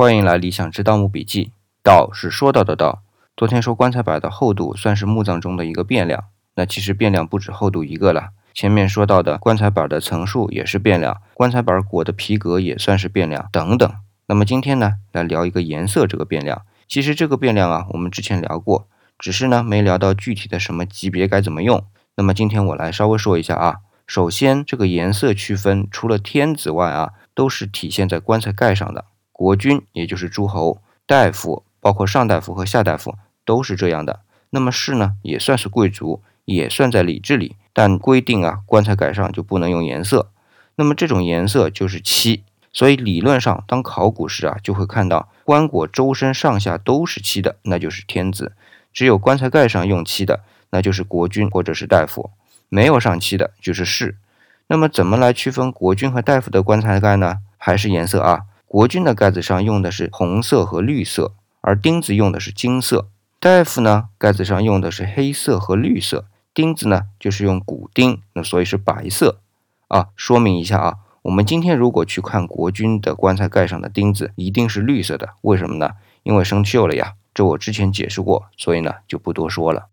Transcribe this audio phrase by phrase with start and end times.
[0.00, 1.50] 欢迎来理想之盗墓笔记。
[1.82, 3.02] 道是说到的道。
[3.36, 8.28] 昨天说棺材板的厚度算是墓葬中的一个变量，那其实变量不止厚度一个了。
[8.54, 13.92] 前面说到的棺材板的层数也是变量，棺材板裹的皮革也算是变量，等等。
[14.26, 16.62] 那么今天呢，来聊一个颜色这个变量。
[16.86, 18.86] 其实这个变量啊，我们之前聊过，
[19.18, 21.84] 只是呢没聊到具体的什么级别该怎么用。
[22.14, 23.78] 那么今天我来稍微说一下啊。
[24.06, 29.06] 首先，这个颜色区分除了天子外啊，都是体现在棺材盖上的。
[29.38, 34.18] 国君也就是诸侯、大夫，包括上大夫和下大夫都是这样的。
[34.50, 40.32] 那么士呢，也算是贵族，也算在礼制里，但规定啊，棺材盖上就不能用颜色。
[40.74, 42.42] 那么这种颜色就是漆。
[42.72, 48.50] 所以理论上，当考古时啊，就会看到棺椁周身上下都是漆的，那就是天子；
[48.92, 52.30] 只有棺材盖上用漆的，那就是国君或者是大夫。
[52.68, 54.16] 没有上漆的就是士。
[54.66, 57.36] 那么怎么来区分国君和大夫的棺材盖呢？
[57.56, 58.40] 还是颜色啊？
[58.68, 61.32] 国君的盖子上用的是红色和绿色，
[61.62, 63.08] 而钉子用的是金色。
[63.40, 69.40] 大夫呢，盖子上用的是黑色和绿色，钉子呢就是用骨钉，那所以是白色。
[69.88, 75.30] 啊，说明一下啊，我们今天如果去看国君的棺材盖上的钉子，一定是绿色的。
[75.40, 75.92] 为什么呢？
[76.22, 77.14] 因为生锈了呀。
[77.32, 79.86] 这我之前解释过，所以呢就不多说了。